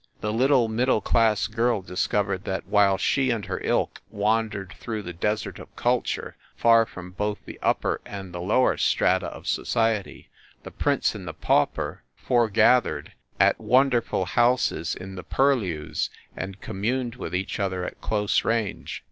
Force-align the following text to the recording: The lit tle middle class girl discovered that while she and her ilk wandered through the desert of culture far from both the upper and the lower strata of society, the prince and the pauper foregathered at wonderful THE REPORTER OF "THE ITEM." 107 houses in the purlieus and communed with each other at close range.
The 0.21 0.33
lit 0.33 0.47
tle 0.49 0.67
middle 0.67 0.99
class 0.99 1.45
girl 1.45 1.83
discovered 1.83 2.43
that 2.45 2.65
while 2.65 2.97
she 2.97 3.29
and 3.29 3.45
her 3.45 3.61
ilk 3.63 4.01
wandered 4.09 4.73
through 4.79 5.03
the 5.03 5.13
desert 5.13 5.59
of 5.59 5.75
culture 5.75 6.35
far 6.55 6.87
from 6.87 7.11
both 7.11 7.37
the 7.45 7.59
upper 7.61 8.01
and 8.03 8.33
the 8.33 8.41
lower 8.41 8.77
strata 8.77 9.27
of 9.27 9.45
society, 9.45 10.27
the 10.63 10.71
prince 10.71 11.13
and 11.13 11.27
the 11.27 11.35
pauper 11.35 12.01
foregathered 12.15 13.13
at 13.39 13.59
wonderful 13.61 14.21
THE 14.21 14.31
REPORTER 14.35 14.41
OF 14.51 14.59
"THE 14.59 14.67
ITEM." 14.69 14.77
107 14.79 14.79
houses 14.79 14.95
in 14.95 15.15
the 15.15 15.23
purlieus 15.23 16.09
and 16.35 16.61
communed 16.61 17.15
with 17.17 17.35
each 17.35 17.59
other 17.59 17.85
at 17.85 18.01
close 18.01 18.43
range. 18.43 18.99